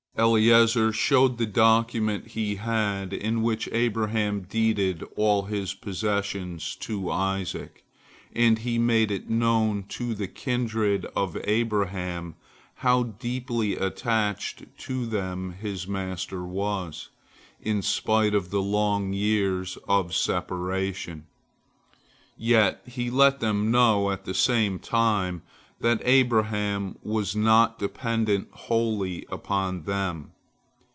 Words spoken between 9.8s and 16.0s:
to the kindred of Abraham, how deeply attached to them his